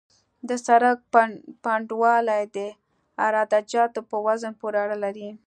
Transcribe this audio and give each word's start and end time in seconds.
د 0.47 0.49
سرک 0.65 0.97
پنډوالی 1.63 2.43
د 2.55 2.57
عراده 3.23 3.59
جاتو 3.71 3.99
په 4.09 4.17
وزن 4.25 4.53
پورې 4.59 4.77
اړه 4.83 4.97
لري 5.05 5.29